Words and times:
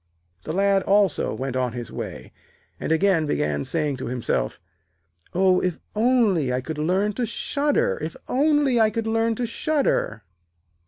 The 0.45 0.51
Lad 0.51 0.81
also 0.81 1.31
went 1.31 1.55
on 1.55 1.73
his 1.73 1.91
way, 1.91 2.33
and 2.79 2.91
again 2.91 3.27
began 3.27 3.63
saying 3.63 3.97
to 3.97 4.07
himself: 4.07 4.59
'Oh, 5.35 5.59
if 5.59 5.77
only 5.95 6.51
I 6.51 6.59
could 6.59 6.79
learn 6.79 7.13
to 7.13 7.25
shudder, 7.27 7.99
if 8.01 8.15
only 8.27 8.79
I 8.79 8.89
could 8.89 9.05
learn 9.05 9.35
to 9.35 9.45
shudder.' 9.45 10.23